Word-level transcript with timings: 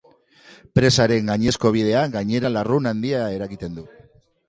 Presaren 0.79 1.29
gainezkabideak, 1.33 2.15
gainera, 2.19 2.53
lurrun 2.57 2.93
handia 2.97 3.25
eragiten 3.39 3.83
du. 3.83 3.91